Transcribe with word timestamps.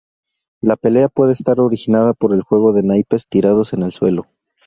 La 0.61 0.77
pelea 0.77 1.09
puede 1.09 1.33
estar 1.33 1.59
originada 1.59 2.15
por 2.15 2.33
el 2.33 2.41
juego 2.41 2.73
de 2.73 2.81
naipes 2.81 3.27
tirados 3.27 3.73
en 3.73 3.83
el 3.83 3.91
suelo. 3.91 4.25